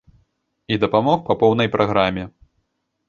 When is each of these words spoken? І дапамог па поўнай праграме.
І 0.75 0.79
дапамог 0.85 1.19
па 1.27 1.37
поўнай 1.43 1.69
праграме. 1.77 2.23